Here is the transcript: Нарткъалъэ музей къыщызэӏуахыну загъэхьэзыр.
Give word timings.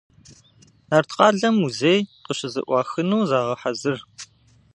Нарткъалъэ 0.89 1.49
музей 1.59 1.99
къыщызэӏуахыну 2.25 3.27
загъэхьэзыр. 3.29 3.97